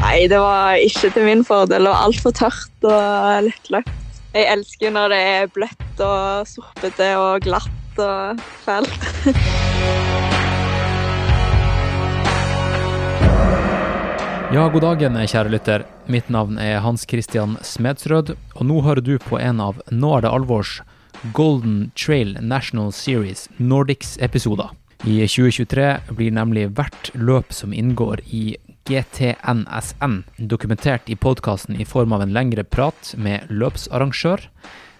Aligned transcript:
Nei, 0.00 0.28
det 0.30 0.38
var 0.40 0.78
ikke 0.80 1.10
til 1.14 1.26
min 1.26 1.44
fordel. 1.44 1.84
Det 1.84 1.92
var 1.92 2.06
altfor 2.06 2.36
tørt 2.36 2.86
og 2.88 3.48
lettløpt. 3.48 3.96
Jeg 4.30 4.46
elsker 4.52 4.94
når 4.94 5.10
det 5.10 5.20
er 5.26 5.50
bløtt 5.50 6.04
og 6.06 6.46
sorpete 6.46 7.10
og 7.18 7.42
glatt 7.42 7.98
og 7.98 8.44
fælt. 8.62 9.00
Ja, 14.50 14.64
god 14.66 14.82
dagen, 14.82 15.14
kjære 15.14 15.50
lytter. 15.52 15.82
Mitt 16.10 16.26
navn 16.26 16.56
er 16.58 16.80
Hans 16.82 17.04
Christian 17.06 17.52
Smedsrød, 17.62 18.32
og 18.58 18.64
nå 18.66 18.80
hører 18.82 18.98
du 18.98 19.12
på 19.22 19.38
en 19.38 19.60
av 19.62 19.78
Nå 19.94 20.10
er 20.16 20.24
det 20.24 20.32
alvors 20.34 20.72
Golden 21.36 21.92
Trail 21.94 22.34
National 22.42 22.90
Series 22.90 23.44
Nordics-episoder. 23.62 24.72
I 25.06 25.20
2023 25.30 26.16
blir 26.18 26.34
nemlig 26.34 26.66
hvert 26.74 27.12
løp 27.14 27.54
som 27.54 27.70
inngår 27.70 28.24
i 28.26 28.42
GTNSN, 28.84 30.22
dokumentert 30.36 31.08
i 31.10 31.16
podkasten 31.16 31.76
i 31.80 31.84
form 31.84 32.12
av 32.12 32.22
en 32.22 32.32
lengre 32.32 32.64
prat 32.64 33.14
med 33.16 33.50
løpsarrangør, 33.50 34.48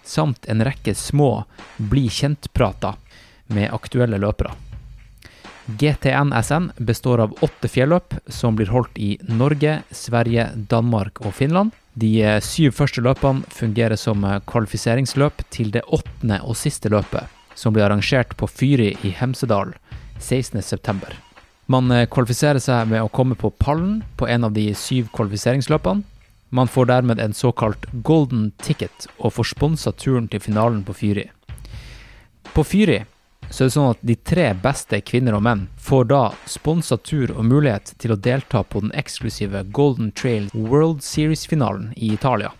samt 0.03 0.45
en 0.49 0.63
rekke 0.65 0.95
små 0.95 1.43
bli 1.77 2.07
kjent-prater 2.09 2.99
med 3.51 3.73
aktuelle 3.73 4.19
løpere. 4.21 4.53
GTNSN 5.65 6.71
består 6.77 7.21
av 7.25 7.35
åtte 7.45 7.69
fjelløp 7.69 8.15
som 8.27 8.55
blir 8.57 8.71
holdt 8.73 8.97
i 8.97 9.13
Norge, 9.29 9.81
Sverige, 9.91 10.49
Danmark 10.55 11.21
og 11.21 11.35
Finland. 11.37 11.71
De 11.93 12.39
syv 12.43 12.73
første 12.75 13.03
løpene 13.03 13.45
fungerer 13.51 13.99
som 13.99 14.23
kvalifiseringsløp 14.47 15.43
til 15.51 15.71
det 15.75 15.83
åttende 15.87 16.41
og 16.43 16.57
siste 16.59 16.91
løpet, 16.91 17.27
som 17.55 17.75
blir 17.75 17.87
arrangert 17.87 18.35
på 18.39 18.49
Fyri 18.49 18.93
i 19.03 19.13
Hemsedal 19.15 19.75
16.9. 20.19 21.30
Man 21.71 21.91
kvalifiserer 22.11 22.59
seg 22.59 22.89
med 22.89 23.03
å 23.03 23.11
komme 23.13 23.37
på 23.39 23.51
pallen 23.61 24.01
på 24.19 24.27
en 24.27 24.47
av 24.47 24.55
de 24.55 24.65
syv 24.75 25.11
kvalifiseringsløpene. 25.15 26.03
Man 26.51 26.67
får 26.67 26.89
dermed 26.89 27.19
en 27.23 27.33
såkalt 27.37 27.85
golden 28.03 28.49
ticket 28.59 29.05
og 29.17 29.37
får 29.37 29.47
sponsa 29.53 29.93
turen 29.95 30.27
til 30.27 30.41
finalen 30.43 30.81
på 30.83 30.95
Fyri. 30.97 31.29
På 32.51 32.65
Fyri 32.67 32.97
så 33.47 33.63
er 33.63 33.69
det 33.69 33.75
sånn 33.75 33.93
at 33.93 34.03
de 34.03 34.17
tre 34.31 34.49
beste 34.65 34.99
kvinner 35.07 35.37
og 35.37 35.45
menn 35.45 35.61
får 35.79 36.09
da 36.09 36.19
sponsa 36.49 36.97
tur 36.97 37.31
og 37.37 37.47
mulighet 37.47 37.93
til 38.03 38.15
å 38.15 38.19
delta 38.19 38.65
på 38.67 38.81
den 38.83 38.91
eksklusive 38.99 39.63
Golden 39.71 40.11
Trail 40.11 40.49
World 40.51 41.05
Series-finalen 41.07 41.93
i 41.95 42.11
Italia. 42.17 42.51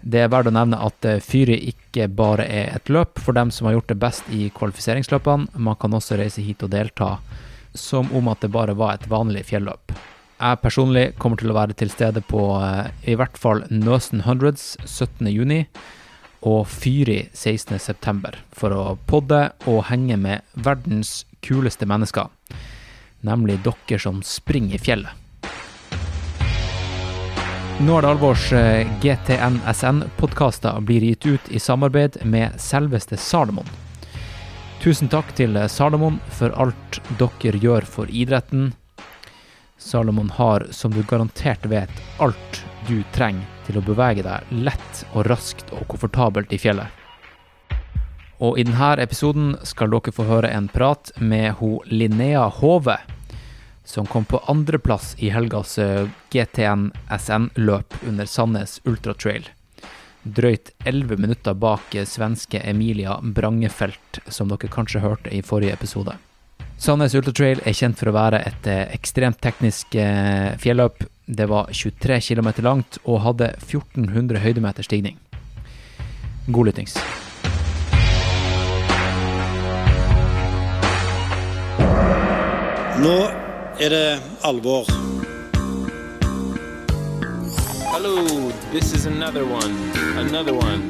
Det 0.00 0.24
er 0.24 0.32
verdt 0.32 0.48
å 0.48 0.56
nevne 0.56 0.80
at 0.80 1.10
Fyri 1.26 1.58
ikke 1.74 2.08
bare 2.08 2.48
er 2.48 2.72
et 2.78 2.88
løp 2.88 3.20
for 3.20 3.36
dem 3.36 3.52
som 3.52 3.68
har 3.68 3.76
gjort 3.76 3.92
det 3.92 4.00
best 4.00 4.32
i 4.32 4.48
kvalifiseringsløpene, 4.56 5.52
man 5.60 5.76
kan 5.76 5.92
også 5.92 6.16
reise 6.22 6.44
hit 6.44 6.64
og 6.64 6.72
delta 6.72 7.18
som 7.74 8.10
om 8.16 8.28
at 8.32 8.40
det 8.42 8.52
bare 8.54 8.74
var 8.78 8.94
et 8.94 9.08
vanlig 9.10 9.44
fjelløp. 9.50 9.94
Jeg 10.40 10.60
personlig 10.62 11.04
kommer 11.20 11.36
til 11.36 11.52
å 11.52 11.56
være 11.58 11.76
til 11.76 11.90
stede 11.92 12.22
på 12.24 12.40
i 13.04 13.16
hvert 13.18 13.36
fall 13.36 13.66
Nøsen 13.68 14.24
Hundreds 14.24 14.76
17.6 14.86 15.66
og 16.48 16.62
Fyri 16.72 17.26
16.9. 17.36 18.32
for 18.56 18.72
å 18.72 18.84
podde 19.10 19.50
og 19.68 19.82
henge 19.90 20.16
med 20.16 20.40
verdens 20.54 21.26
kuleste 21.44 21.84
mennesker, 21.88 22.30
nemlig 23.20 23.58
dere 23.66 24.00
som 24.00 24.22
springer 24.24 24.78
i 24.78 24.80
fjellet. 24.80 25.12
Nå 27.80 27.94
er 27.96 28.04
det 28.04 28.10
alvors 28.12 28.48
GTNSN-podkaster 29.00 30.80
blir 30.84 31.04
gitt 31.04 31.24
ut 31.24 31.46
i 31.48 31.60
samarbeid 31.60 32.18
med 32.28 32.58
selveste 32.60 33.16
Salomon. 33.16 33.68
Tusen 34.80 35.10
takk 35.12 35.34
til 35.36 35.58
Salomon 35.68 36.14
for 36.32 36.54
alt 36.56 37.02
dere 37.20 37.58
gjør 37.60 37.84
for 37.84 38.08
idretten. 38.08 38.70
Salomon 39.76 40.30
har, 40.32 40.64
som 40.72 40.94
du 40.94 41.02
garantert 41.04 41.66
vet, 41.68 41.92
alt 42.16 42.62
du 42.88 43.02
trenger 43.12 43.44
til 43.66 43.76
å 43.76 43.84
bevege 43.84 44.24
deg 44.24 44.54
lett 44.64 45.02
og 45.12 45.28
raskt 45.28 45.68
og 45.76 45.84
komfortabelt 45.92 46.56
i 46.56 46.60
fjellet. 46.64 46.88
Og 48.40 48.56
i 48.56 48.64
denne 48.64 48.94
episoden 49.04 49.52
skal 49.68 49.92
dere 49.92 50.16
få 50.16 50.24
høre 50.24 50.48
en 50.48 50.72
prat 50.72 51.12
med 51.20 51.60
ho 51.60 51.74
Linnea 51.84 52.48
Hove, 52.62 52.96
som 53.84 54.08
kom 54.08 54.24
på 54.24 54.40
andreplass 54.48 55.12
i 55.20 55.28
helgas 55.28 55.76
GTN 56.32 56.88
SN-løp 57.20 58.00
under 58.08 58.24
Sandnes 58.24 58.80
Ultra 58.88 59.12
Trail. 59.12 59.44
Drøyt 60.24 60.74
11 60.84 61.16
minutter 61.16 61.54
bak 61.56 61.94
svenske 62.04 62.60
Emilia 62.68 63.16
Brangefelt, 63.22 64.20
som 64.28 64.50
dere 64.50 64.68
kanskje 64.68 65.00
hørte 65.00 65.32
i 65.32 65.40
forrige 65.40 65.72
episode. 65.72 66.16
Sandnes 66.80 67.14
Ultra 67.16 67.32
Trail 67.32 67.62
er 67.64 67.76
kjent 67.76 67.96
for 68.00 68.10
å 68.10 68.16
være 68.16 68.42
et 68.48 68.68
ekstremt 68.92 69.40
teknisk 69.40 69.96
fjelløp. 70.60 71.04
Det 71.24 71.48
var 71.48 71.72
23 71.72 72.20
km 72.28 72.52
langt 72.64 73.00
og 73.04 73.22
hadde 73.24 73.52
1400 73.56 74.44
høydemeter 74.44 74.84
stigning. 74.84 75.16
God 76.48 76.68
lyttings. 76.68 76.96
Nå 83.00 83.16
er 83.80 83.88
det 83.88 84.06
alvor. 84.44 84.99
Hello, 88.02 88.48
this 88.72 88.94
is 88.96 89.04
another 89.04 89.44
one, 89.44 89.74
another 90.16 90.54
one, 90.56 90.80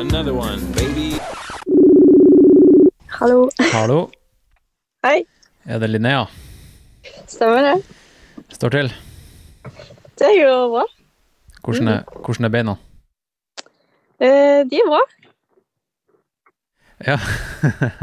another 0.00 0.32
one, 0.32 0.56
baby. 0.72 1.18
Hallo. 3.20 3.50
Hallo, 3.72 3.98
Hei. 5.04 5.26
er 5.68 5.78
det 5.82 5.90
Linnea? 5.90 6.22
Stemmer 7.28 7.60
det? 7.66 7.74
Står 8.56 8.72
til? 8.72 8.88
Det 10.16 10.30
går 10.40 10.70
bra. 10.72 10.86
Hvordan 11.66 11.90
er, 11.92 12.08
hvordan 12.16 12.48
er 12.48 12.54
beina? 12.56 12.74
Eh, 14.16 14.64
de 14.72 14.80
er 14.80 14.88
bra. 14.88 15.02
Ja. 17.10 17.18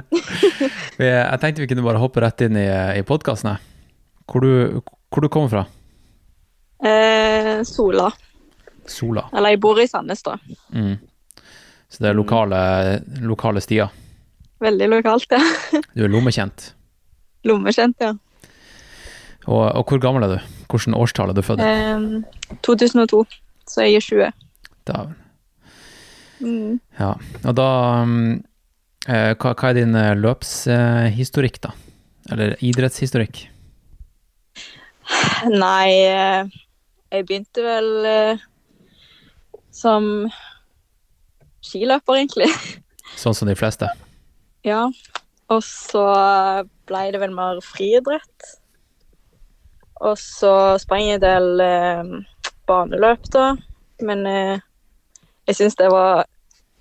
Jeg 1.01 1.41
tenkte 1.41 1.65
vi 1.65 1.71
kunne 1.73 1.87
bare 1.89 2.03
hoppe 2.03 2.21
rett 2.21 2.45
inn 2.45 2.61
i, 2.61 2.67
i 3.01 3.01
podkasten. 3.09 3.57
Hvor, 4.29 4.45
du- 4.45 4.85
hvor 5.09 5.25
du 5.25 5.31
kommer 5.33 5.49
fra? 5.49 5.65
Eh, 6.85 7.63
Sola. 7.65 8.11
Sola. 8.91 9.27
Eller 9.33 9.55
jeg 9.55 9.61
bor 9.63 9.79
i 9.81 9.87
Sandnes, 9.89 10.23
da. 10.25 10.37
Mm. 10.73 10.95
Så 11.89 12.03
det 12.03 12.11
er 12.11 12.17
lokale, 12.17 12.59
lokale 13.23 13.61
stier. 13.63 13.93
Veldig 14.63 14.87
lokalt, 14.91 15.31
ja. 15.31 15.41
Du 15.95 16.05
er 16.05 16.11
lommekjent. 16.11 16.71
Lommekjent, 17.45 18.01
ja. 18.01 18.13
Og, 19.45 19.63
og 19.69 19.83
hvor 19.85 20.01
gammel 20.01 20.25
er 20.25 20.35
du? 20.35 20.53
Hvilket 20.71 20.97
årstall 20.97 21.31
er 21.31 21.37
du 21.37 21.43
født 21.45 21.61
i? 21.61 21.69
Um, 21.93 22.57
2002. 22.65 23.21
Så 23.69 23.85
jeg 23.85 23.99
er 23.99 24.05
20. 24.05 24.31
Da. 24.89 25.05
Mm. 26.39 26.79
Ja. 26.99 27.13
Og 27.43 27.57
da 27.57 27.69
um, 28.01 28.15
hva, 29.05 29.53
hva 29.53 29.69
er 29.69 29.77
din 29.77 29.93
eh, 29.97 30.15
løpshistorikk, 30.17 31.61
da? 31.61 31.75
Eller 32.33 32.55
idrettshistorikk? 32.65 33.43
Nei, 35.53 35.89
eh, 36.09 36.55
jeg 37.13 37.27
begynte 37.29 37.65
vel 37.65 37.91
som 39.75 40.27
skiløper, 41.65 42.21
egentlig. 42.21 42.49
Sånn 43.21 43.35
som 43.37 43.49
de 43.49 43.57
fleste? 43.57 43.89
Ja. 44.65 44.87
Og 45.53 45.61
så 45.65 46.05
ble 46.89 47.03
det 47.13 47.21
vel 47.21 47.35
mer 47.35 47.61
friidrett. 47.63 48.53
Og 50.05 50.17
så 50.19 50.53
sprang 50.81 51.05
jeg 51.05 51.19
en 51.19 51.25
del 51.25 51.61
eh, 51.63 52.15
baneløp, 52.67 53.29
da. 53.33 53.51
Men 54.03 54.25
eh, 54.27 54.63
jeg 55.47 55.59
syns 55.59 55.77
det 55.79 55.91
var 55.93 56.25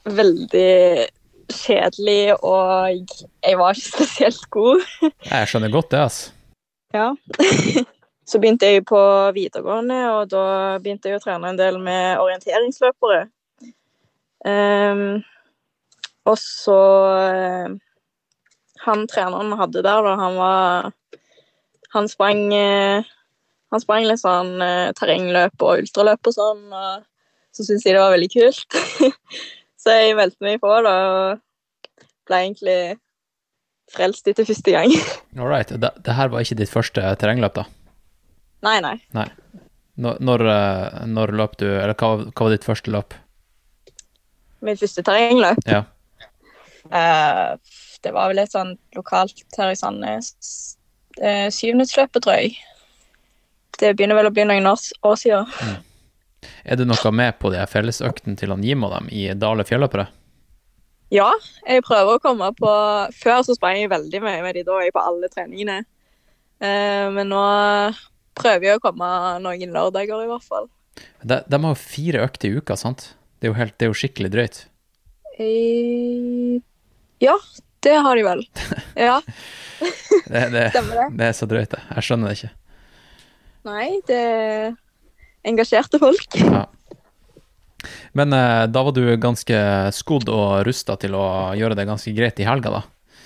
veldig 0.04 1.06
kjedelig, 1.54 2.34
og 2.40 3.14
jeg 3.44 3.58
var 3.60 3.76
ikke 3.76 3.90
spesielt 3.94 4.48
god. 4.54 4.86
Jeg 5.28 5.50
skjønner 5.50 5.72
godt 5.72 5.92
det, 5.92 6.06
altså. 6.08 6.32
Ja. 6.94 7.10
så 8.24 8.40
begynte 8.40 8.70
jeg 8.70 8.86
på 8.88 9.00
videregående, 9.36 10.00
og 10.16 10.32
da 10.32 10.46
begynte 10.82 11.10
jeg 11.10 11.20
å 11.20 11.24
trene 11.24 11.52
en 11.52 11.60
del 11.60 11.78
med 11.82 12.22
orienteringsløpere. 12.22 13.26
Um, 14.44 15.22
og 16.28 16.36
så 16.40 16.80
eh, 17.16 17.72
Han 18.84 19.06
treneren 19.08 19.52
vi 19.52 19.56
hadde 19.60 19.82
der, 19.84 20.04
da, 20.04 20.14
han 20.20 20.36
var 20.36 20.90
Han 21.94 22.08
sprang 22.12 22.52
eh, 22.52 23.04
Han 23.72 23.82
sprang 23.82 24.04
litt 24.08 24.20
sånn 24.20 24.60
eh, 24.64 24.92
terrengløp 24.98 25.64
og 25.64 25.84
ultraløp 25.84 26.30
og 26.30 26.36
sånn, 26.36 26.66
og 26.72 27.04
så 27.54 27.64
syntes 27.64 27.86
jeg 27.86 27.94
det 27.96 28.02
var 28.02 28.12
veldig 28.14 28.28
kult. 28.32 28.76
så 29.82 29.96
jeg 29.96 30.16
meldte 30.18 30.46
meg 30.46 30.60
på, 30.62 30.70
da, 30.82 30.94
og 31.10 32.04
ble 32.26 32.40
egentlig 32.40 32.78
frelst 33.94 34.26
etter 34.30 34.46
første 34.48 34.74
gang. 34.74 34.94
All 35.38 35.50
right. 35.50 35.70
Det, 35.70 35.90
det 36.06 36.16
her 36.18 36.30
var 36.32 36.42
ikke 36.42 36.58
ditt 36.58 36.72
første 36.72 37.02
terrengløp, 37.20 37.54
da? 37.58 37.66
Nei, 38.64 38.78
nei. 38.84 38.96
Nei. 39.16 39.28
Når, 39.94 40.18
når, 40.26 40.42
eh, 40.50 41.02
når 41.06 41.32
løp 41.38 41.52
du 41.60 41.68
Eller 41.68 41.94
hva, 41.94 42.16
hva 42.26 42.46
var 42.46 42.54
ditt 42.54 42.66
første 42.66 42.90
løp? 42.90 43.14
Mitt 44.64 44.80
første 44.80 45.04
terrengløp. 45.04 45.60
Ja. 45.68 45.84
Uh, 46.88 47.56
det 48.04 48.12
var 48.12 48.30
vel 48.30 48.40
et 48.40 48.52
sånn 48.52 48.74
lokalt 48.96 49.44
her 49.58 49.72
i 49.72 49.76
Sandnes. 49.76 50.30
Uh, 51.18 51.50
Syvminuttsløpet, 51.52 52.24
tror 52.24 52.38
jeg. 52.40 52.54
det 53.80 53.92
begynner 53.92 54.16
vel 54.16 54.30
å 54.30 54.32
bli 54.32 54.46
noen 54.48 54.70
år, 54.70 54.80
år 55.04 55.18
siden. 55.20 55.76
Er 56.64 56.80
du 56.80 56.86
noe 56.88 57.12
med 57.12 57.36
på 57.40 57.52
de 57.52 57.60
fellesøktene 57.68 58.40
til 58.40 58.54
han 58.54 58.64
Jim 58.64 58.84
og 58.88 58.94
dem 58.96 59.10
i 59.12 59.26
Dale 59.36 59.66
fjelløpere? 59.68 60.06
Ja, 61.12 61.28
jeg 61.68 61.84
prøver 61.84 62.16
å 62.16 62.22
komme 62.22 62.48
på 62.56 62.70
Før 63.14 63.42
så 63.44 63.54
sprang 63.54 63.76
jeg 63.76 63.92
veldig 63.92 64.22
mye 64.24 64.40
med 64.42 64.56
de, 64.56 64.64
da 64.64 64.78
var 64.78 64.86
jeg 64.86 64.96
på 64.96 65.04
alle 65.04 65.28
treningene. 65.32 65.82
Uh, 66.64 67.12
men 67.12 67.28
nå 67.32 67.44
prøver 68.38 68.68
jo 68.72 68.76
å 68.78 68.82
komme 68.84 69.08
noen 69.44 69.74
lørdager, 69.74 70.24
i 70.24 70.30
hvert 70.30 70.46
fall. 70.46 70.68
De, 71.22 71.40
de 71.50 71.58
har 71.64 71.74
jo 71.74 71.80
fire 71.80 72.22
økter 72.26 72.50
i 72.50 72.58
uka, 72.60 72.76
sant? 72.78 73.10
Det 73.40 73.48
er 73.48 73.52
jo, 73.52 73.58
helt, 73.58 73.74
det 73.78 73.86
er 73.86 73.90
jo 73.92 73.98
skikkelig 73.98 74.30
drøyt. 74.34 74.60
I... 75.42 76.60
Ja, 77.24 77.34
det 77.84 77.96
har 78.06 78.16
de 78.18 78.24
vel. 78.26 78.44
Ja, 79.08 79.20
Det, 80.30 80.40
det, 80.54 80.68
stemmer 80.70 81.00
det. 81.02 81.06
det 81.18 81.26
er 81.26 81.34
så 81.36 81.46
drøyt, 81.50 81.72
det. 81.74 81.80
Jeg 81.96 82.06
skjønner 82.06 82.30
det 82.30 82.36
ikke. 82.38 82.52
Nei, 83.68 83.88
det 84.08 84.20
er 84.22 84.72
engasjerte 85.50 86.00
folk. 86.02 86.38
Ja. 86.44 86.64
Men 88.16 88.32
eh, 88.32 88.62
da 88.72 88.80
var 88.86 88.94
du 88.96 89.02
ganske 89.20 89.56
skodd 89.92 90.30
og 90.32 90.62
rusta 90.64 90.94
til 91.02 91.12
å 91.18 91.24
gjøre 91.58 91.76
det 91.76 91.84
ganske 91.84 92.14
greit 92.16 92.38
i 92.40 92.46
helga, 92.48 92.70
da? 92.78 93.18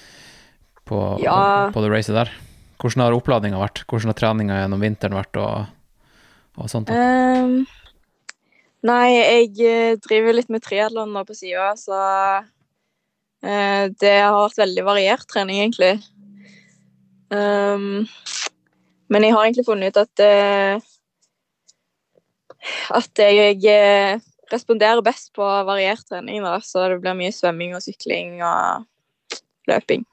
På, 0.89 0.99
Ja. 1.23 1.69
på, 1.69 1.77
på 1.77 1.83
det 1.85 1.91
racet 1.93 2.17
der. 2.17 2.33
Hvordan 2.79 3.03
har 3.03 3.17
oppladninga 3.17 3.59
vært? 3.59 3.83
Hvordan 3.91 4.13
har 4.13 4.19
treninga 4.19 4.61
gjennom 4.61 4.83
vinteren 4.83 5.19
vært, 5.19 5.39
og, 5.43 6.13
og 6.59 6.71
sånt? 6.71 6.93
Ehm, 6.95 7.65
nei, 8.87 9.07
jeg 9.17 9.51
eh, 9.67 9.97
driver 10.05 10.37
litt 10.39 10.53
med 10.53 10.63
triatlon 10.63 11.11
nå 11.15 11.25
på 11.27 11.35
sida, 11.35 11.73
så 11.79 11.99
uh, 12.45 13.83
det 13.99 14.15
har 14.23 14.39
vært 14.39 14.63
veldig 14.63 14.87
variert 14.87 15.27
trening, 15.31 15.65
egentlig. 15.65 15.97
Um, 17.35 18.07
men 19.11 19.27
jeg 19.27 19.35
har 19.35 19.49
egentlig 19.49 19.67
funnet 19.67 19.93
ut 19.93 20.01
at 20.05 20.23
uh, 20.23 20.87
at 22.95 23.21
jeg 23.23 24.21
responderer 24.53 25.03
best 25.05 25.33
på 25.37 25.45
variert 25.67 26.07
trening, 26.09 26.43
da, 26.45 26.59
så 26.65 26.89
det 26.93 27.03
blir 27.03 27.17
mye 27.19 27.35
svømming 27.35 27.75
og 27.77 27.85
sykling 27.85 28.39
og 28.45 28.87
løping. 29.69 30.07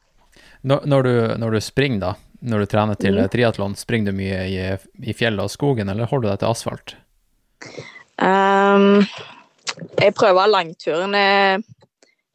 Når, 0.65 0.85
når, 0.89 1.07
du, 1.07 1.15
når 1.41 1.55
du 1.55 1.61
springer, 1.63 2.01
da, 2.01 2.13
når 2.45 2.63
du 2.63 2.71
trener 2.71 2.99
til 2.99 3.17
mm. 3.17 3.29
triatlon, 3.33 3.77
springer 3.79 4.13
du 4.13 4.19
mye 4.19 4.41
i, 4.49 4.59
i 5.05 5.15
fjellet 5.17 5.47
og 5.47 5.53
skogen, 5.53 5.89
eller 5.91 6.09
holder 6.09 6.27
du 6.27 6.31
deg 6.33 6.43
til 6.43 6.51
asfalt? 6.51 6.95
Um, 8.21 9.01
jeg 9.99 10.13
prøver 10.15 10.51
langturene 10.51 11.25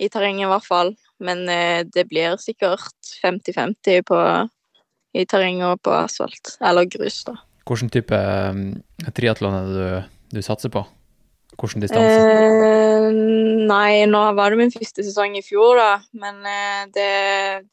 i 0.01 0.09
terrenget, 0.09 0.47
i 0.47 0.51
hvert 0.51 0.67
fall. 0.67 0.95
Men 1.21 1.45
eh, 1.53 1.83
det 1.85 2.07
blir 2.09 2.39
sikkert 2.41 2.97
50-50 3.21 4.49
i 5.21 5.27
terreng 5.29 5.61
og 5.67 5.83
på 5.85 5.93
asfalt. 5.93 6.57
Eller 6.65 6.89
grus, 6.91 7.23
da. 7.29 7.37
Hvilken 7.69 7.93
type 7.93 8.17
um, 8.17 8.65
triatlon 9.15 9.55
er 9.59 9.69
det 9.69 9.77
du, 9.77 10.39
du 10.39 10.43
satser 10.43 10.73
på? 10.73 10.83
Hvilken 11.61 11.85
distanse? 11.85 12.17
Eh, 12.17 13.11
nei, 13.69 14.07
nå 14.09 14.23
var 14.39 14.53
det 14.53 14.61
min 14.63 14.73
første 14.73 15.05
sesong 15.05 15.37
i 15.37 15.45
fjor, 15.45 15.77
da. 15.79 15.91
Men 16.17 16.41
eh, 16.49 16.87
det, 16.95 17.11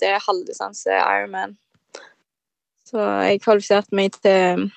det 0.02 0.12
er 0.12 0.26
halvdistanse 0.28 1.00
Ironman. 1.00 1.56
Så 2.88 3.04
jeg 3.28 3.42
kvalifiserte 3.44 3.96
meg 3.98 4.16
til 4.24 4.70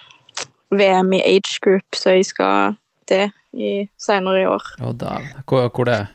VM 0.75 1.13
i 1.15 1.23
age 1.23 1.61
group, 1.63 1.95
så 1.95 2.17
jeg 2.17 2.27
skal 2.27 2.75
det 3.11 3.29
i, 3.55 3.87
senere 3.99 4.43
i 4.43 4.49
år. 4.51 4.67
Da, 4.99 5.19
Hvor, 5.47 5.69
hvor 5.69 5.87
det 5.87 5.95
er? 5.95 6.11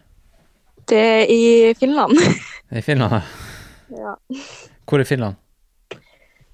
Det 0.90 1.00
er 1.00 1.32
i 1.32 1.74
Finland. 1.80 2.20
I 2.80 2.82
Finland? 2.82 3.22
ja. 3.90 4.16
Hvor 4.86 5.02
i 5.02 5.08
Finland? 5.08 5.36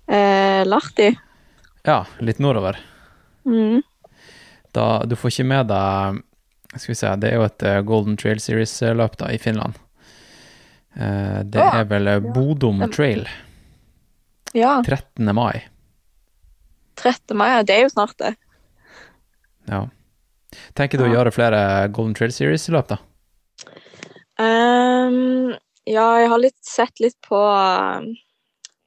Eh, 0.07 0.61
Lahti. 0.65 1.11
Ja, 1.83 2.05
litt 2.19 2.39
nordover. 2.39 2.77
Mm. 3.45 3.81
Da, 4.71 5.03
du 5.05 5.15
får 5.15 5.33
ikke 5.33 5.47
med 5.49 5.67
deg 5.71 6.19
Skal 6.77 6.91
vi 6.91 6.95
se, 6.95 7.09
det 7.19 7.31
er 7.31 7.39
jo 7.39 7.45
et 7.47 7.63
eh, 7.67 7.79
Golden 7.83 8.15
Trail 8.19 8.39
Series-løp 8.39 9.17
da, 9.19 9.31
i 9.33 9.39
Finland. 9.41 9.75
Eh, 10.95 11.41
det 11.43 11.59
oh, 11.59 11.79
er 11.81 11.87
vel 11.89 12.11
Bodom 12.31 12.85
Trail? 12.85 13.25
Trail, 13.25 13.25
Ja, 14.57 14.81
13. 14.83 15.35
mai. 15.35 15.63
13. 16.99 17.37
mai. 17.37 17.49
ja, 17.53 17.63
Det 17.63 17.75
er 17.75 17.85
jo 17.85 17.93
snart 17.93 18.17
det. 18.19 18.35
Ja. 19.69 19.85
Tenker 20.75 20.99
du 20.99 21.05
å 21.07 21.11
gjøre 21.11 21.31
flere 21.33 21.61
Golden 21.95 22.15
Trail 22.17 22.33
Series-løp, 22.35 22.91
da? 22.91 22.99
Um, 24.41 25.53
ja, 25.87 26.05
jeg 26.21 26.29
har 26.31 26.41
litt 26.41 26.59
sett 26.65 27.01
litt 27.03 27.17
på 27.27 27.39
um, 27.39 28.11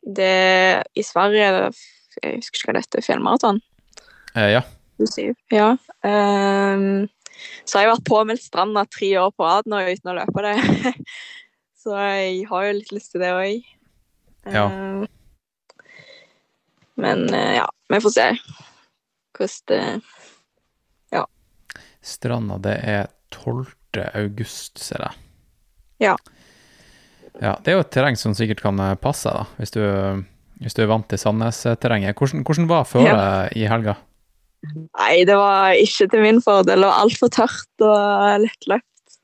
det 0.05 0.84
i 0.99 1.05
Sverige 1.06 1.70
Jeg 2.20 2.40
husker 2.40 2.58
ikke 2.58 2.69
hva 2.69 2.76
det 2.76 2.84
heter. 2.84 3.06
Fjellmaraton? 3.06 3.61
Uh, 4.34 4.49
ja. 4.50 4.64
Ja. 5.52 5.70
Um, 6.05 7.06
så 7.64 7.78
har 7.78 7.87
jeg 7.87 7.93
vært 7.94 8.08
påmeldt 8.08 8.44
stranda 8.44 8.84
tre 8.93 9.11
år 9.19 9.32
på 9.34 9.46
rad 9.46 9.70
nå 9.70 9.81
uten 9.88 10.12
å 10.12 10.19
løpe 10.20 10.44
det. 10.44 10.94
så 11.82 11.96
jeg 11.99 12.44
har 12.50 12.69
jo 12.69 12.76
litt 12.78 12.94
lyst 12.94 13.14
til 13.14 13.25
det 13.25 13.32
òg. 13.34 13.72
Ja. 14.52 14.69
Men 17.00 17.26
eh, 17.35 17.56
ja, 17.58 17.67
vi 17.91 18.00
får 18.05 18.14
se 18.14 18.29
hvordan 19.35 19.64
det 19.70 19.81
Ja. 21.14 21.25
Stranda, 22.05 22.58
det 22.62 22.76
er 22.87 23.11
12. 23.35 23.67
august, 24.14 24.79
ser 24.82 25.02
jeg. 25.02 25.20
Ja. 26.05 26.14
Ja, 27.43 27.56
det 27.58 27.73
er 27.73 27.79
jo 27.79 27.82
et 27.82 27.91
terreng 27.94 28.19
som 28.19 28.35
sikkert 28.37 28.62
kan 28.62 28.79
eh, 28.82 28.94
passe 29.00 29.31
da, 29.35 29.46
hvis 29.58 29.75
du, 29.75 29.82
hvis 30.62 30.76
du 30.76 30.85
er 30.85 30.91
vant 30.91 31.06
til 31.11 31.19
Sandnes-terrenget. 31.19 32.14
Hvordan, 32.19 32.44
hvordan 32.46 32.70
var 32.70 32.87
føret 32.87 33.55
i 33.58 33.67
helga? 33.70 33.97
Nei, 34.73 35.25
det 35.29 35.37
var 35.37 35.75
ikke 35.76 36.06
til 36.08 36.23
min 36.25 36.40
fordel, 36.43 36.81
Det 36.81 36.88
var 36.88 37.02
altfor 37.02 37.32
tørt 37.35 37.85
og 37.85 38.44
lettløpt. 38.44 39.19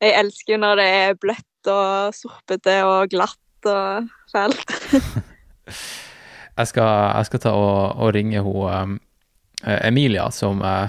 Jeg 0.00 0.14
elsker 0.20 0.54
jo 0.54 0.62
når 0.62 0.80
det 0.80 0.86
er 0.92 1.18
bløtt 1.20 1.70
og 1.72 2.16
sorpete 2.16 2.76
og 2.86 3.10
glatt 3.12 3.70
og 3.72 4.10
fælt. 4.32 4.74
Jeg 6.56 6.70
skal, 6.70 6.88
jeg 7.18 7.28
skal 7.28 7.42
ta 7.44 7.52
og, 7.52 7.98
og 8.00 8.14
ringe 8.16 8.40
hun 8.44 8.96
eh, 9.64 9.80
Emilia, 9.88 10.30
som 10.32 10.62
eh, 10.64 10.88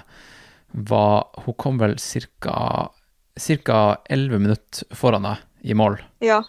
var 0.87 1.27
Hun 1.43 1.57
kom 1.59 1.79
vel 1.81 1.97
ca. 1.99 3.81
11 4.09 4.39
minutter 4.41 4.95
foran 4.97 5.27
deg 5.27 5.69
i 5.69 5.75
mål. 5.77 5.99
Ja. 6.23 6.39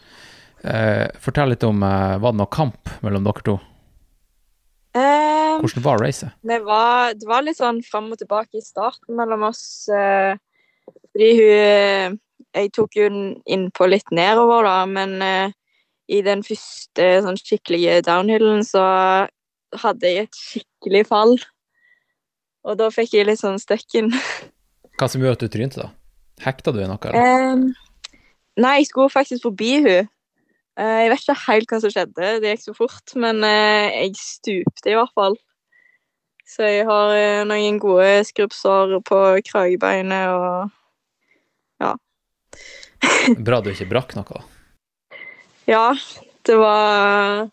Eh, 0.62 1.08
fortell 1.20 1.52
litt 1.52 1.66
om 1.66 1.82
Var 1.82 2.22
det 2.22 2.38
noe 2.38 2.50
kamp 2.50 2.90
mellom 3.04 3.26
dere 3.26 3.44
to? 3.46 3.58
Um, 4.96 5.60
Hvordan 5.60 5.84
var 5.84 6.00
racet? 6.00 6.32
det, 6.48 6.62
var, 6.64 7.12
det 7.14 7.28
var 7.28 7.44
litt 7.44 7.58
sånn 7.58 7.82
fram 7.84 8.08
og 8.14 8.18
tilbake 8.18 8.58
i 8.58 8.64
starten 8.64 9.18
mellom 9.18 9.44
oss. 9.50 9.84
fordi 11.12 11.28
hun 11.42 12.16
Jeg 12.56 12.72
tok 12.72 12.96
den 12.96 13.20
innpå 13.44 13.86
litt 13.90 14.10
nedover, 14.10 14.64
da, 14.64 14.86
men 14.88 15.52
i 16.08 16.20
den 16.24 16.42
første 16.46 17.06
sånn 17.24 17.38
skikkelige 17.38 18.00
downhillen 18.06 18.64
så 18.66 18.82
hadde 19.76 20.12
jeg 20.12 20.28
et 20.28 20.38
skikkelig 20.38 21.04
fall. 21.08 21.34
Og 22.68 22.78
da 22.80 22.88
fikk 22.92 23.16
jeg 23.16 23.28
litt 23.28 23.40
sånn 23.40 23.60
støkken. 23.60 24.10
Hva 24.98 25.08
som 25.10 25.22
gjorde 25.22 25.38
at 25.38 25.44
du 25.44 25.52
trynte, 25.52 25.82
da? 25.84 25.90
Hekta 26.44 26.72
du 26.74 26.80
i 26.82 26.88
noe, 26.88 27.00
eller? 27.10 27.52
Um, 27.52 27.66
nei, 28.60 28.78
jeg 28.80 28.90
skulle 28.90 29.12
faktisk 29.12 29.44
forbi 29.46 29.72
hun. 29.84 30.08
Uh, 30.78 30.96
jeg 31.02 31.12
vet 31.12 31.24
ikke 31.24 31.38
helt 31.44 31.72
hva 31.72 31.80
som 31.82 31.92
skjedde, 31.92 32.32
det 32.42 32.54
gikk 32.54 32.64
så 32.68 32.74
fort, 32.76 33.14
men 33.18 33.42
uh, 33.42 33.86
jeg 33.90 34.14
stupte 34.18 34.92
i 34.92 34.96
hvert 34.98 35.14
fall. 35.18 35.38
Så 36.48 36.64
jeg 36.64 36.86
har 36.88 37.14
uh, 37.14 37.46
noen 37.50 37.80
gode 37.82 38.22
skrubbsår 38.30 38.98
på 39.06 39.22
kragebeinet 39.50 40.34
og 40.34 40.74
Bra 43.46 43.60
du 43.62 43.70
ikke 43.70 43.86
brakk 43.90 44.14
noe. 44.18 44.40
Ja, 45.68 45.92
det 46.48 46.56
var 46.56 47.50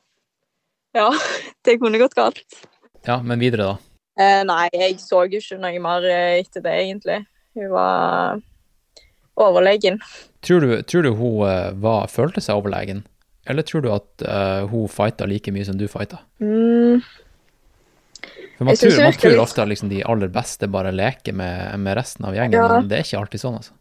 Ja, 0.95 1.09
det 1.67 1.77
kunne 1.81 1.99
gått 1.99 2.15
galt. 2.15 2.43
Ja, 3.05 3.19
men 3.21 3.39
videre, 3.43 3.73
da. 3.73 3.77
Eh, 4.15 4.41
nei, 4.47 4.69
jeg 4.71 4.99
så 5.03 5.25
jo 5.27 5.41
ikke 5.41 5.57
noe 5.59 5.81
mer 5.83 6.05
eh, 6.07 6.37
etter 6.39 6.63
det, 6.63 6.75
egentlig. 6.85 7.17
Hun 7.59 7.73
var 7.73 8.39
overlegen. 9.35 9.99
Tror 10.45 10.63
du, 10.63 10.71
tror 10.87 11.03
du 11.03 11.11
hun 11.19 11.43
eh, 11.49 11.73
var, 11.83 12.07
følte 12.11 12.41
seg 12.43 12.61
overlegen? 12.61 13.03
Eller 13.45 13.67
tror 13.67 13.83
du 13.85 13.91
at 13.93 14.23
uh, 14.25 14.65
hun 14.71 14.87
fighta 14.89 15.27
like 15.29 15.51
mye 15.53 15.67
som 15.67 15.77
du 15.77 15.85
fighta? 15.91 16.17
Mm, 16.41 17.03
For 18.57 18.65
man 18.65 18.79
tror, 18.79 18.95
man 19.03 19.19
tror 19.21 19.41
ofte 19.43 19.61
at 19.61 19.69
liksom 19.69 19.91
de 19.91 19.99
aller 20.01 20.31
beste 20.33 20.65
bare 20.71 20.89
leker 20.95 21.35
med, 21.37 21.75
med 21.77 21.99
resten 21.99 22.25
av 22.25 22.33
gjengen, 22.33 22.57
Ja. 22.57 22.79
men 22.79 22.89
det 22.89 22.97
er 22.97 23.05
ikke 23.05 23.19
alltid 23.21 23.43
sånn, 23.43 23.59
altså. 23.59 23.75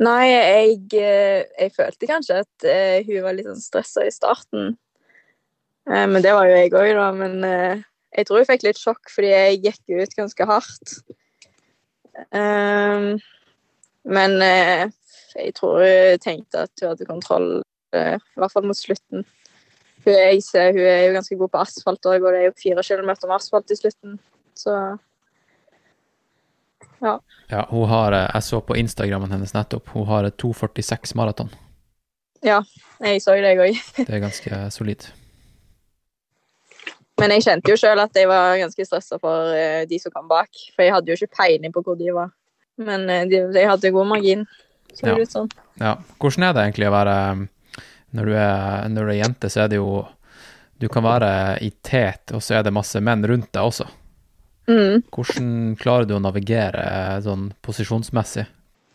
Nei, 0.00 0.24
jeg, 0.30 0.78
eh, 0.96 1.42
jeg 1.58 1.72
følte 1.76 2.08
kanskje 2.08 2.40
at 2.42 2.66
eh, 2.66 3.04
hun 3.06 3.26
var 3.26 3.36
litt 3.36 3.48
sånn 3.48 3.60
stressa 3.60 4.06
i 4.06 4.14
starten. 4.14 4.72
Eh, 5.90 6.06
men 6.08 6.22
det 6.24 6.32
var 6.34 6.48
jo 6.48 6.56
jeg 6.56 6.72
òg, 6.72 6.92
da. 6.96 7.10
Men 7.16 7.34
jeg 8.12 8.28
tror 8.28 8.40
jeg 8.40 8.48
fikk 8.48 8.64
litt 8.66 8.80
sjokk 8.80 9.12
fordi 9.12 9.32
jeg 9.32 9.60
gikk 9.66 10.00
ut 10.00 10.16
ganske 10.18 10.48
hardt. 10.48 10.96
Men 14.02 14.34
jeg 14.42 15.52
tror 15.56 15.78
hun 15.80 16.20
tenkte 16.20 16.66
at 16.66 16.82
hun 16.82 16.90
hadde 16.90 17.08
kontroll, 17.08 17.48
i 17.96 18.18
hvert 18.40 18.52
fall 18.52 18.66
mot 18.68 18.76
slutten. 18.76 19.24
Hun 20.04 20.18
jeg 20.18 20.42
ser, 20.44 20.74
hun 20.74 20.82
er 20.82 21.06
jo 21.06 21.16
ganske 21.16 21.38
god 21.40 21.52
på 21.54 21.62
asfalt 21.62 22.10
òg, 22.10 22.26
og 22.26 22.34
det 22.34 22.42
er 22.42 22.48
jo 22.50 22.58
fire 22.60 22.84
kilometer 22.84 23.30
med 23.30 23.38
asfalt 23.38 23.72
i 23.72 23.78
slutten. 23.78 24.18
Så 24.58 24.76
Ja, 27.02 27.66
hun 27.70 27.88
har 27.90 28.12
eh, 28.16 28.28
Jeg 28.34 28.42
så 28.46 28.60
på 28.64 28.76
Instagrammen 28.78 29.30
hennes 29.34 29.52
nettopp. 29.54 29.88
Hun 29.94 30.06
har 30.06 30.24
et 30.28 30.36
2,46 30.40 31.16
maraton. 31.18 31.50
ja, 32.42 32.60
jeg 33.02 33.20
så 33.22 33.34
det, 33.38 33.52
jeg 33.56 33.58
òg. 33.58 33.80
Det 34.06 34.08
er 34.14 34.22
ganske 34.22 34.60
solid. 34.74 35.04
Men 37.20 37.30
jeg 37.36 37.44
kjente 37.44 37.70
jo 37.70 37.76
sjøl 37.78 38.00
at 38.02 38.16
jeg 38.16 38.26
var 38.30 38.56
ganske 38.58 38.86
stressa 38.88 39.18
for 39.20 39.52
eh, 39.54 39.82
de 39.86 39.98
som 40.00 40.10
kom 40.14 40.28
bak. 40.30 40.48
For 40.74 40.82
jeg 40.86 40.94
hadde 40.94 41.12
jo 41.12 41.18
ikke 41.20 41.36
peiling 41.38 41.74
på 41.74 41.82
hvor 41.86 41.98
de 42.00 42.08
var. 42.16 42.32
Men 42.82 43.04
eh, 43.12 43.26
de, 43.30 43.42
de 43.54 43.66
hadde 43.68 43.92
god 43.94 44.08
margin. 44.14 44.46
Så 44.92 45.06
Ja. 45.06 45.14
det 45.16 45.22
ut 45.28 45.32
sånn. 45.32 45.50
Ja. 45.80 45.94
Hvordan 46.20 46.44
er 46.48 46.52
det 46.56 46.62
egentlig 46.66 46.88
å 46.90 46.92
være 46.92 47.12
Når 48.12 48.26
du 48.28 48.32
er, 48.36 48.88
når 48.92 49.06
du 49.06 49.10
er 49.14 49.20
jente, 49.22 49.48
så 49.48 49.62
er 49.64 49.70
det 49.72 49.78
jo 49.78 50.02
Du 50.82 50.84
kan 50.92 51.04
være 51.06 51.30
i 51.64 51.70
tet, 51.82 52.32
og 52.36 52.42
så 52.44 52.58
er 52.58 52.66
det 52.66 52.72
masse 52.76 53.00
menn 53.00 53.22
rundt 53.24 53.48
deg 53.54 53.62
også. 53.70 53.86
Mm. 54.70 55.02
Hvordan 55.10 55.76
klarer 55.80 56.06
du 56.06 56.14
å 56.16 56.22
navigere 56.22 56.84
sånn 57.24 57.48
posisjonsmessig? 57.66 58.44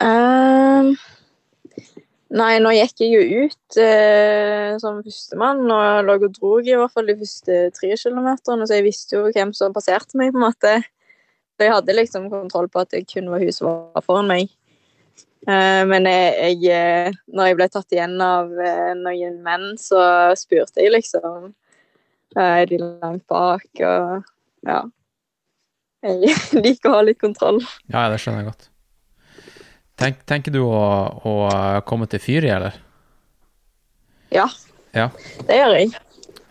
Ehm, 0.03 0.93
nei, 2.37 2.51
nå 2.63 2.71
gikk 2.75 3.03
jeg 3.03 3.15
jo 3.15 3.47
ut 3.47 3.79
uh, 3.81 4.77
som 4.81 5.01
førstemann 5.03 5.65
og 5.65 6.07
lå 6.07 6.19
og 6.21 6.37
drog 6.37 6.69
i 6.69 6.77
hvert 6.77 6.93
fall 6.93 7.09
de 7.09 7.17
første 7.19 7.59
tre 7.75 7.91
kilometerne, 7.99 8.67
så 8.67 8.77
jeg 8.77 8.87
visste 8.87 9.17
jo 9.17 9.25
hvem 9.33 9.51
som 9.57 9.75
passerte 9.75 10.19
meg, 10.19 10.31
på 10.31 10.39
en 10.39 10.47
måte. 10.47 10.77
Så 11.57 11.65
jeg 11.65 11.73
hadde 11.73 11.97
liksom 11.97 12.29
kontroll 12.31 12.69
på 12.71 12.83
at 12.83 12.93
det 12.93 13.07
kun 13.09 13.31
var 13.33 13.43
hun 13.43 13.53
som 13.55 13.89
var 13.95 14.05
foran 14.05 14.29
meg. 14.29 14.53
Eh, 15.47 15.83
men 15.89 16.07
jeg, 16.09 16.57
jeg, 16.61 16.75
eh, 16.75 17.17
når 17.33 17.49
jeg 17.49 17.57
ble 17.57 17.67
tatt 17.73 17.95
igjen 17.95 18.19
av 18.21 18.51
noen 18.99 19.39
menn, 19.45 19.71
så 19.79 20.01
spurte 20.37 20.83
jeg 20.83 20.91
liksom 20.91 21.53
Er 22.37 22.67
de 22.69 22.77
langt 22.81 23.23
bak? 23.31 23.65
Og 23.79 24.27
ja. 24.67 24.81
Jeg 26.05 26.61
liker 26.61 26.91
å 26.91 26.97
ha 26.99 27.05
litt 27.05 27.19
kontroll. 27.21 27.61
Ja, 27.89 28.07
det 28.11 28.19
skjønner 28.21 28.43
jeg 28.43 28.51
godt. 28.51 28.67
Tenk, 29.97 30.19
tenker 30.29 30.53
du 30.53 30.61
å, 30.61 30.81
å 31.25 31.37
komme 31.89 32.05
til 32.09 32.21
Fyri, 32.21 32.51
eller? 32.53 32.75
Ja. 34.33 34.45
Ja. 34.93 35.07
Det 35.47 35.57
gjør 35.57 35.73
jeg. 35.73 35.95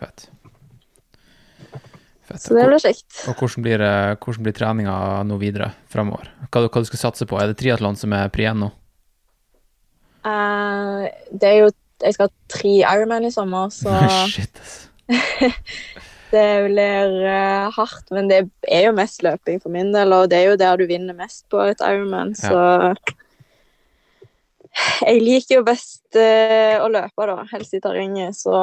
Fett. 0.00 0.26
Fett. 2.26 2.40
Så 2.42 2.56
det 2.56 2.64
blir 2.66 2.82
kjekt. 2.82 3.20
Og 3.30 3.38
hvordan 3.38 3.66
blir, 3.66 3.84
eh, 3.86 4.16
hvordan 4.18 4.48
blir 4.48 4.56
treninga 4.56 4.96
nå 5.28 5.38
videre 5.38 5.70
fremover? 5.92 6.32
Hva, 6.48 6.66
hva 6.66 6.82
du 6.82 6.90
skal 6.90 7.04
satse 7.04 7.28
på? 7.28 7.38
Er 7.38 7.52
det 7.52 7.60
triatlon 7.60 7.98
som 7.98 8.14
er 8.16 8.32
pri 8.34 8.50
nå? 8.50 8.72
Uh, 10.26 11.06
det 11.30 11.46
er 11.46 11.60
jo 11.60 11.66
Jeg 12.02 12.16
skal 12.16 12.26
ha 12.26 12.32
tre 12.50 12.72
Ironman 12.82 13.24
i 13.24 13.30
sommer, 13.30 13.70
så 13.70 13.94
Shit, 14.34 14.58
ass. 14.60 14.88
det 16.36 16.48
blir 16.68 17.14
eh, 17.26 17.68
hardt. 17.74 18.10
Men 18.14 18.28
det 18.30 18.42
er 18.68 18.88
jo 18.88 18.96
mest 18.96 19.24
løping 19.26 19.62
for 19.62 19.72
min 19.74 19.92
del, 19.94 20.14
og 20.14 20.28
det 20.30 20.42
er 20.42 20.50
jo 20.52 20.60
der 20.60 20.78
du 20.78 20.86
vinner 20.90 21.16
mest 21.16 21.46
på 21.52 21.64
et 21.64 21.82
Ironman, 21.84 22.36
så 22.38 22.94
Jeg 25.00 25.22
liker 25.24 25.60
jo 25.60 25.64
best 25.64 26.18
eh, 26.20 26.76
å 26.76 26.88
løpe, 26.92 27.26
da, 27.30 27.40
helst 27.48 27.74
i 27.76 27.80
terrenget, 27.80 28.36
så 28.36 28.56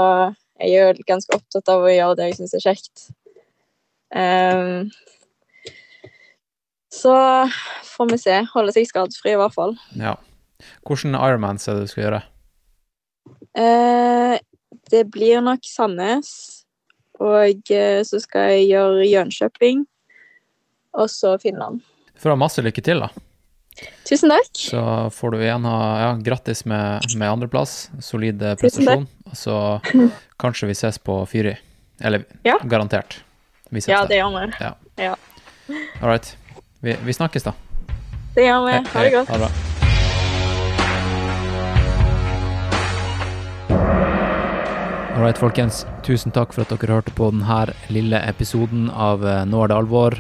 jeg 0.62 0.78
er 0.78 0.94
jo 0.94 1.06
ganske 1.08 1.34
opptatt 1.36 1.72
av 1.74 1.82
å 1.84 1.92
gjøre 1.92 2.18
det 2.20 2.30
jeg 2.30 2.38
syns 2.38 2.54
er 2.58 2.66
kjekt. 2.68 3.08
Um, 4.14 4.92
så 6.94 7.16
får 7.96 8.12
vi 8.12 8.20
se. 8.22 8.36
Holde 8.54 8.76
seg 8.76 8.86
skadefri, 8.88 9.34
i 9.34 9.40
hvert 9.42 9.56
fall. 9.56 9.74
Ja. 9.98 10.16
Hvordan 10.86 11.18
Ironman 11.18 11.60
er 11.60 11.80
det 11.80 11.88
du 11.88 11.92
skal 11.92 12.06
gjøre? 12.06 12.22
Uh, 13.58 14.38
det 14.94 15.08
blir 15.12 15.42
nok 15.44 15.66
Sandnes. 15.66 16.63
Og 17.24 17.72
eh, 17.72 18.02
så 18.08 18.20
skal 18.24 18.50
jeg 18.54 18.70
gjøre 18.74 19.06
Jönköping. 19.08 19.86
Og 21.00 21.10
så 21.10 21.36
Finland. 21.42 21.82
For 22.20 22.30
å 22.32 22.36
ha 22.36 22.42
masse 22.44 22.62
lykke 22.64 22.84
til, 22.86 23.02
da. 23.04 23.10
Tusen 24.06 24.30
takk. 24.30 24.52
Så 24.54 24.82
får 25.16 25.34
du 25.34 25.40
igjen 25.42 25.66
ha 25.66 25.78
ja, 26.04 26.10
grattis 26.22 26.62
med, 26.70 27.08
med 27.18 27.26
andreplass. 27.32 27.88
Solid 28.06 28.44
eh, 28.46 28.54
prestasjon. 28.60 29.08
Så 29.34 29.56
kanskje 30.44 30.70
vi 30.70 30.78
ses 30.78 31.00
på 31.02 31.18
Fyri. 31.32 31.56
Eller 32.04 32.28
Ja. 32.46 32.60
garantert. 32.64 33.22
Vi 33.74 33.82
ses 33.82 33.90
Ja, 33.96 34.04
det 34.06 34.20
gjør 34.22 34.36
vi. 34.38 34.46
Ja. 34.62 34.74
Ja. 35.02 35.16
All 36.02 36.10
right. 36.12 36.36
Vi, 36.84 36.98
vi 37.08 37.14
snakkes, 37.16 37.48
da. 37.48 37.56
Det 38.36 38.46
gjør 38.46 38.68
vi. 38.68 38.74
Ha 38.78 38.82
det 38.84 38.98
hei. 39.00 39.12
godt. 39.18 39.32
Ha 39.34 39.40
det 39.40 39.48
bra. 39.48 39.73
All 45.24 45.30
right, 45.30 45.40
folkens. 45.40 45.86
Tusen 46.04 46.34
takk 46.36 46.52
for 46.52 46.66
at 46.66 46.72
dere 46.82 46.98
hørte 46.98 47.14
på 47.16 47.30
denne 47.32 47.72
lille 47.96 48.20
episoden 48.28 48.90
av 48.92 49.22
eh, 49.24 49.46
Nå 49.48 49.62
er 49.64 49.70
det 49.72 49.76
alvor. 49.78 50.18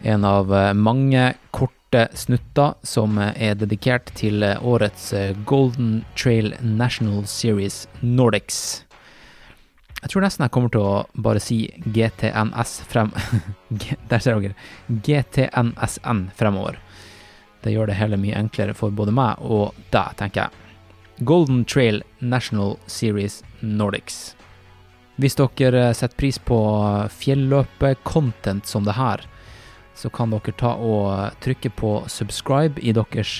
En 0.00 0.24
av 0.24 0.48
eh, 0.56 0.70
mange 0.72 1.26
korte 1.52 2.06
snutter 2.16 2.78
som 2.80 3.18
eh, 3.20 3.34
er 3.36 3.58
dedikert 3.60 4.08
til 4.16 4.40
årets 4.40 5.10
Golden 5.44 5.98
Trail 6.16 6.54
National 6.64 7.28
Series 7.28 7.82
Nordics. 8.00 8.86
Jeg 10.00 10.14
tror 10.14 10.24
nesten 10.24 10.46
jeg 10.46 10.54
kommer 10.56 10.72
til 10.72 10.86
å 10.86 11.04
bare 11.20 11.44
si 11.44 11.66
GTNS 11.84 12.74
frem... 12.88 13.12
Der 14.08 14.16
ser 14.24 14.40
dere. 14.40 14.56
GTNSN 14.88 16.30
fremover. 16.40 16.80
Det 17.60 17.76
gjør 17.76 17.92
det 17.92 18.00
hele 18.00 18.16
mye 18.24 18.40
enklere 18.46 18.72
for 18.72 18.96
både 18.96 19.12
meg 19.12 19.44
og 19.44 19.76
deg, 19.92 20.16
tenker 20.24 20.46
jeg. 20.46 20.69
Golden 21.20 21.64
Trail 21.64 22.02
National 22.18 22.78
Series 22.86 23.42
Nordics. 23.60 24.34
Hvis 25.20 25.36
dere 25.36 25.90
setter 25.92 26.16
pris 26.16 26.38
på 26.40 26.58
fjelløpe-content 27.12 28.66
som 28.66 28.86
det 28.88 28.96
her, 28.96 29.26
så 29.94 30.08
kan 30.08 30.32
dere 30.32 30.56
ta 30.56 30.72
og 30.80 31.36
trykke 31.44 31.72
på 31.76 31.94
subscribe 32.08 32.80
i 32.80 32.94
deres 32.96 33.36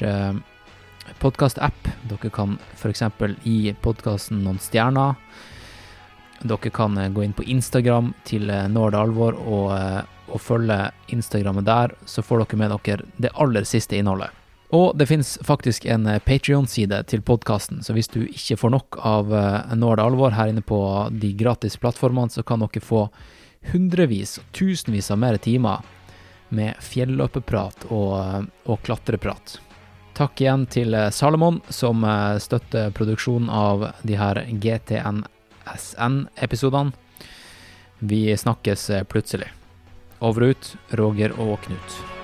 podkast-app. 1.18 1.88
Dere 2.10 2.30
kan 2.32 2.58
f.eks. 2.76 3.02
gi 3.44 3.74
podkasten 3.82 4.44
noen 4.44 4.60
stjerner. 4.62 5.16
Dere 6.40 6.72
kan 6.72 6.96
eh, 6.98 7.10
gå 7.12 7.24
inn 7.24 7.36
på 7.36 7.44
Instagram 7.44 8.14
til 8.24 8.48
Når 8.48 8.72
Nå 8.72 8.88
det 8.92 9.00
alvor 9.00 9.40
og, 9.40 9.66
eh, 9.76 10.02
og 10.30 10.40
følge 10.40 10.78
Instagrammet 11.12 11.68
der, 11.68 11.96
så 12.06 12.24
får 12.24 12.44
dere 12.44 12.60
med 12.62 12.76
dere 12.76 13.08
det 13.20 13.34
aller 13.34 13.66
siste 13.68 13.98
innholdet. 13.98 14.39
Og 14.70 14.92
det 14.98 15.08
finnes 15.10 15.32
faktisk 15.42 15.86
en 15.90 16.06
Patrion-side 16.22 17.00
til 17.10 17.24
podkasten, 17.26 17.80
så 17.82 17.94
hvis 17.96 18.10
du 18.12 18.20
ikke 18.28 18.58
får 18.60 18.74
nok 18.76 19.00
av 19.02 19.32
eh, 19.34 19.72
Nå 19.74 19.88
er 19.90 19.98
det 19.98 20.04
alvor 20.06 20.36
her 20.36 20.52
inne 20.52 20.62
på 20.62 20.78
de 21.10 21.32
gratis 21.34 21.74
plattformene, 21.80 22.30
så 22.30 22.44
kan 22.46 22.62
dere 22.62 22.84
få 22.84 23.08
hundrevis 23.72 24.38
tusenvis 24.54 25.10
av 25.10 25.18
mer 25.18 25.40
timer 25.42 25.82
med 26.54 26.78
fjelløpeprat 26.82 27.88
og, 27.90 28.14
eh, 28.20 28.46
og 28.70 28.78
klatreprat. 28.86 29.58
Takk 30.20 30.40
igjen 30.42 30.66
til 30.70 30.94
eh, 30.94 31.10
Salomon, 31.10 31.60
som 31.72 32.04
eh, 32.04 32.38
støtter 32.38 32.90
produksjonen 32.94 33.50
av 33.50 33.86
de 34.02 34.16
her 34.20 34.44
GTNSN-episodene. 34.50 36.92
Vi 38.00 38.36
snakkes 38.36 38.90
eh, 38.90 39.04
plutselig. 39.08 39.48
Over 40.20 40.42
og 40.44 40.48
ut, 40.52 40.76
Roger 41.00 41.32
og 41.40 41.60
Knut. 41.64 42.19